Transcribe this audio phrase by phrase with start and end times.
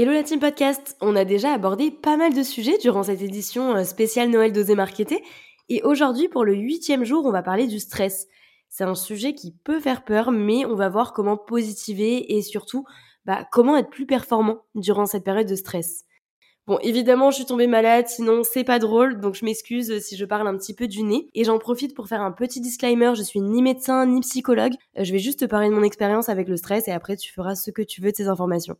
[0.00, 3.74] Hello la team podcast, on a déjà abordé pas mal de sujets durant cette édition
[3.74, 5.24] euh, spéciale Noël d'Oser Marketer
[5.68, 8.28] et aujourd'hui pour le huitième jour on va parler du stress.
[8.68, 12.84] C'est un sujet qui peut faire peur mais on va voir comment positiver et surtout
[13.24, 16.04] bah, comment être plus performant durant cette période de stress.
[16.68, 20.24] Bon, évidemment, je suis tombée malade, sinon c'est pas drôle, donc je m'excuse si je
[20.24, 21.28] parle un petit peu du nez.
[21.34, 25.02] Et j'en profite pour faire un petit disclaimer, je suis ni médecin ni psychologue, euh,
[25.02, 27.56] je vais juste te parler de mon expérience avec le stress et après tu feras
[27.56, 28.76] ce que tu veux de ces informations.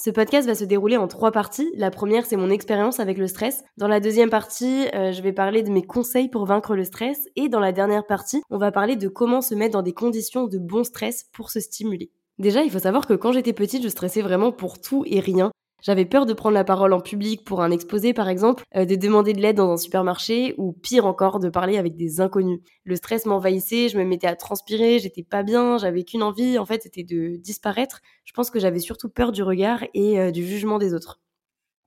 [0.00, 1.72] Ce podcast va se dérouler en trois parties.
[1.74, 3.64] La première, c'est mon expérience avec le stress.
[3.78, 7.26] Dans la deuxième partie, euh, je vais parler de mes conseils pour vaincre le stress.
[7.34, 10.46] Et dans la dernière partie, on va parler de comment se mettre dans des conditions
[10.46, 12.12] de bon stress pour se stimuler.
[12.38, 15.50] Déjà, il faut savoir que quand j'étais petite, je stressais vraiment pour tout et rien.
[15.80, 18.96] J'avais peur de prendre la parole en public pour un exposé par exemple, euh, de
[18.96, 22.60] demander de l'aide dans un supermarché ou pire encore de parler avec des inconnus.
[22.84, 26.66] Le stress m'envahissait, je me mettais à transpirer, j'étais pas bien, j'avais qu'une envie en
[26.66, 28.00] fait c'était de disparaître.
[28.24, 31.20] Je pense que j'avais surtout peur du regard et euh, du jugement des autres.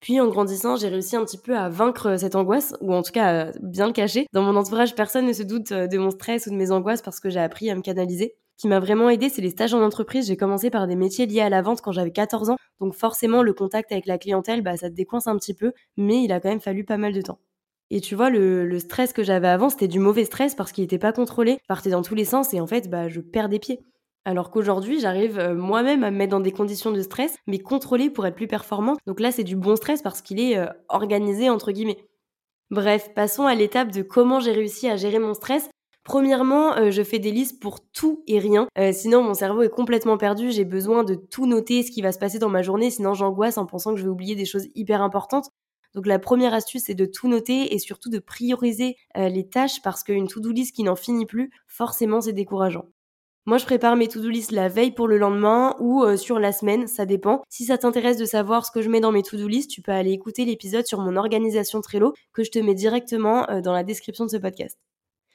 [0.00, 3.12] Puis en grandissant, j'ai réussi un petit peu à vaincre cette angoisse, ou en tout
[3.12, 4.26] cas à bien le cacher.
[4.32, 7.02] Dans mon entourage, personne ne se doute euh, de mon stress ou de mes angoisses
[7.02, 9.82] parce que j'ai appris à me canaliser qui m'a vraiment aidé, c'est les stages en
[9.82, 10.26] entreprise.
[10.26, 12.56] J'ai commencé par des métiers liés à la vente quand j'avais 14 ans.
[12.78, 16.22] Donc forcément, le contact avec la clientèle, bah, ça te décoince un petit peu, mais
[16.22, 17.38] il a quand même fallu pas mal de temps.
[17.88, 20.98] Et tu vois, le, stress que j'avais avant, c'était du mauvais stress parce qu'il n'était
[20.98, 23.80] pas contrôlé, partait dans tous les sens et en fait, bah, je perds des pieds.
[24.26, 28.10] Alors qu'aujourd'hui, j'arrive euh, moi-même à me mettre dans des conditions de stress, mais contrôlées
[28.10, 28.98] pour être plus performant.
[29.06, 32.04] Donc là, c'est du bon stress parce qu'il est euh, organisé, entre guillemets.
[32.70, 35.70] Bref, passons à l'étape de comment j'ai réussi à gérer mon stress
[36.04, 38.66] Premièrement, euh, je fais des listes pour tout et rien.
[38.78, 40.50] Euh, sinon, mon cerveau est complètement perdu.
[40.50, 42.90] J'ai besoin de tout noter ce qui va se passer dans ma journée.
[42.90, 45.50] Sinon, j'angoisse en pensant que je vais oublier des choses hyper importantes.
[45.94, 49.82] Donc la première astuce, c'est de tout noter et surtout de prioriser euh, les tâches
[49.82, 52.86] parce qu'une to-do list qui n'en finit plus, forcément, c'est décourageant.
[53.46, 56.86] Moi, je prépare mes to-do list la veille pour le lendemain ou sur la semaine,
[56.86, 57.42] ça dépend.
[57.48, 59.92] Si ça t'intéresse de savoir ce que je mets dans mes to-do list, tu peux
[59.92, 64.26] aller écouter l'épisode sur mon organisation Trello que je te mets directement dans la description
[64.26, 64.78] de ce podcast.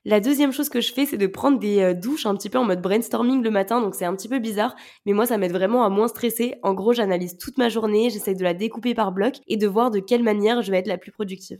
[0.05, 2.59] La deuxième chose que je fais, c'est de prendre des euh, douches un petit peu
[2.59, 5.51] en mode brainstorming le matin, donc c'est un petit peu bizarre, mais moi ça m'aide
[5.51, 6.55] vraiment à moins stresser.
[6.63, 9.89] En gros, j'analyse toute ma journée, j'essaie de la découper par bloc et de voir
[9.91, 11.59] de quelle manière je vais être la plus productive.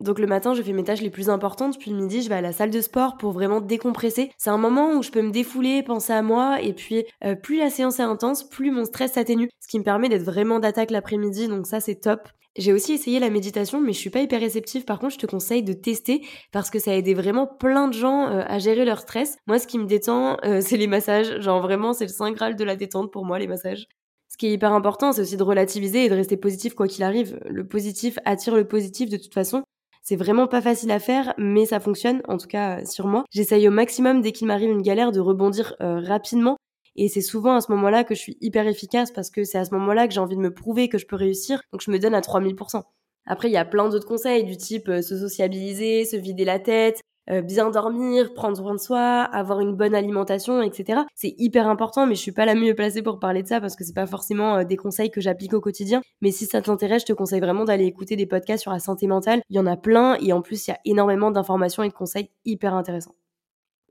[0.00, 2.36] Donc le matin, je fais mes tâches les plus importantes, puis le midi, je vais
[2.36, 4.32] à la salle de sport pour vraiment décompresser.
[4.38, 7.58] C'est un moment où je peux me défouler, penser à moi, et puis euh, plus
[7.58, 10.90] la séance est intense, plus mon stress s'atténue, ce qui me permet d'être vraiment d'attaque
[10.90, 12.28] l'après-midi, donc ça c'est top.
[12.56, 14.84] J'ai aussi essayé la méditation, mais je suis pas hyper réceptive.
[14.84, 17.92] Par contre, je te conseille de tester parce que ça a aidé vraiment plein de
[17.92, 19.36] gens euh, à gérer leur stress.
[19.46, 21.40] Moi, ce qui me détend, euh, c'est les massages.
[21.40, 23.86] Genre vraiment, c'est le saint graal de la détente pour moi, les massages.
[24.28, 27.04] Ce qui est hyper important, c'est aussi de relativiser et de rester positif quoi qu'il
[27.04, 27.38] arrive.
[27.48, 29.62] Le positif attire le positif de toute façon.
[30.02, 33.24] C'est vraiment pas facile à faire, mais ça fonctionne, en tout cas sur moi.
[33.30, 36.56] J'essaye au maximum dès qu'il m'arrive une galère de rebondir euh, rapidement
[36.96, 39.64] et c'est souvent à ce moment-là que je suis hyper efficace parce que c'est à
[39.64, 41.62] ce moment-là que j'ai envie de me prouver que je peux réussir.
[41.72, 42.82] Donc je me donne à 3000%.
[43.26, 46.58] Après, il y a plein d'autres conseils du type euh, se sociabiliser, se vider la
[46.58, 51.02] tête, euh, bien dormir, prendre soin de soi, avoir une bonne alimentation, etc.
[51.14, 53.76] C'est hyper important, mais je suis pas la mieux placée pour parler de ça parce
[53.76, 56.00] que c'est pas forcément euh, des conseils que j'applique au quotidien.
[56.20, 59.06] Mais si ça t'intéresse, je te conseille vraiment d'aller écouter des podcasts sur la santé
[59.06, 59.42] mentale.
[59.48, 61.94] Il y en a plein et en plus, il y a énormément d'informations et de
[61.94, 63.14] conseils hyper intéressants.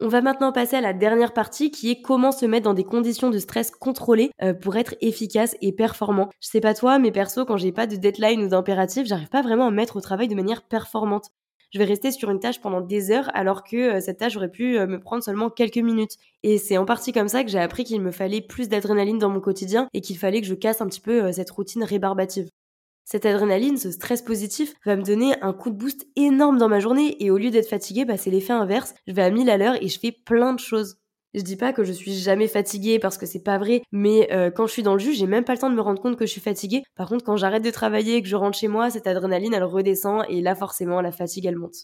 [0.01, 2.85] On va maintenant passer à la dernière partie qui est comment se mettre dans des
[2.85, 6.29] conditions de stress contrôlées euh, pour être efficace et performant.
[6.40, 9.41] Je sais pas toi, mais perso, quand j'ai pas de deadline ou d'impératif, j'arrive pas
[9.41, 11.31] vraiment à mettre au travail de manière performante.
[11.72, 14.52] Je vais rester sur une tâche pendant des heures alors que euh, cette tâche aurait
[14.52, 16.18] pu euh, me prendre seulement quelques minutes.
[16.44, 19.30] Et c'est en partie comme ça que j'ai appris qu'il me fallait plus d'adrénaline dans
[19.30, 22.50] mon quotidien et qu'il fallait que je casse un petit peu cette routine rébarbative.
[23.12, 26.79] Cette adrénaline, ce stress positif, va me donner un coup de boost énorme dans ma
[26.79, 28.94] journée et au lieu d'être fatiguée, bah, c'est l'effet inverse.
[29.08, 30.97] Je vais à 1000 à l'heure et je fais plein de choses.
[31.34, 34.49] Je dis pas que je suis jamais fatiguée parce que c'est pas vrai, mais euh,
[34.49, 36.17] quand je suis dans le jus, j'ai même pas le temps de me rendre compte
[36.17, 36.81] que je suis fatiguée.
[36.96, 39.64] Par contre, quand j'arrête de travailler et que je rentre chez moi, cette adrénaline elle
[39.64, 41.76] redescend et là forcément la fatigue elle monte.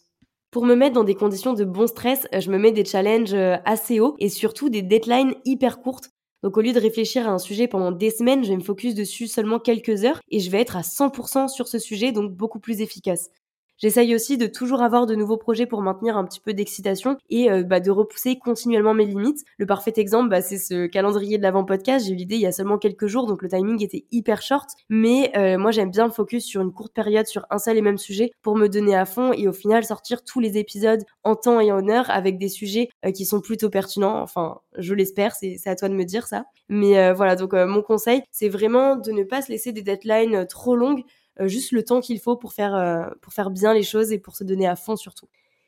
[0.49, 3.57] Pour me mettre dans des conditions de bon stress, je me mets des challenges euh,
[3.65, 6.09] assez hauts et surtout des deadlines hyper courtes
[6.45, 8.93] donc au lieu de réfléchir à un sujet pendant des semaines, je vais me focus
[8.93, 12.59] dessus seulement quelques heures et je vais être à 100% sur ce sujet, donc beaucoup
[12.59, 13.31] plus efficace.
[13.77, 17.51] J'essaye aussi de toujours avoir de nouveaux projets pour maintenir un petit peu d'excitation et
[17.51, 19.43] euh, bah, de repousser continuellement mes limites.
[19.57, 22.05] Le parfait exemple, bah, c'est ce calendrier de l'avant podcast.
[22.05, 24.69] J'ai eu l'idée il y a seulement quelques jours, donc le timing était hyper short.
[24.89, 27.81] Mais euh, moi, j'aime bien me focus sur une courte période, sur un seul et
[27.81, 31.35] même sujet, pour me donner à fond et au final sortir tous les épisodes en
[31.35, 34.21] temps et en heure avec des sujets euh, qui sont plutôt pertinents.
[34.21, 36.45] Enfin, je l'espère, c'est à toi de me dire ça.
[36.69, 40.75] Mais voilà, donc mon conseil, c'est vraiment de ne pas se laisser des deadlines trop
[40.75, 41.03] longues
[41.41, 44.35] juste le temps qu'il faut pour faire, euh, pour faire bien les choses et pour
[44.35, 45.27] se donner à fond surtout.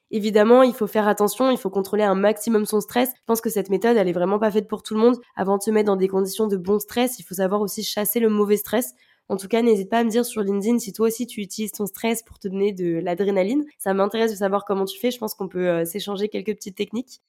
[0.10, 3.10] Évidemment, il faut faire attention, il faut contrôler un maximum son stress.
[3.10, 5.18] Je pense que cette méthode, elle est vraiment pas faite pour tout le monde.
[5.36, 8.22] Avant de se mettre dans des conditions de bon stress, il faut savoir aussi chasser
[8.22, 8.94] le mauvais stress.
[9.28, 11.74] En tout cas, n'hésite pas à me dire sur LinkedIn si toi aussi tu utilises
[11.74, 13.66] ton stress pour te donner de l'adrénaline.
[13.78, 15.12] Ça m'intéresse de savoir comment tu fais.
[15.12, 17.20] Je pense qu'on peut euh, s'échanger quelques petites techniques.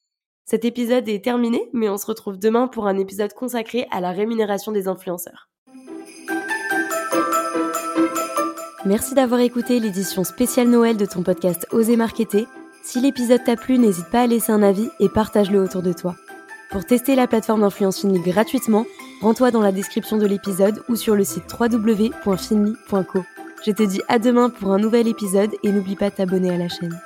[0.45, 4.13] Cet épisode est terminé, mais on se retrouve demain pour un épisode consacré à la
[4.13, 5.51] rémunération des influenceurs.
[8.89, 12.47] Merci d'avoir écouté l'édition spéciale Noël de ton podcast Oser Marketer.
[12.83, 16.17] Si l'épisode t'a plu, n'hésite pas à laisser un avis et partage-le autour de toi.
[16.71, 18.87] Pour tester la plateforme d'influence Finly gratuitement,
[19.21, 23.25] rends-toi dans la description de l'épisode ou sur le site www.finly.co.
[23.67, 26.57] Je te dis à demain pour un nouvel épisode et n'oublie pas de t'abonner à
[26.57, 26.99] la chaîne.